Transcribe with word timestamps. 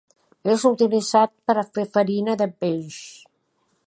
És 0.53 0.63
utilitzat 0.69 1.33
per 1.51 1.55
a 1.63 1.65
fer 1.77 1.85
farina 1.97 2.37
de 2.43 2.51
peix. 2.65 2.99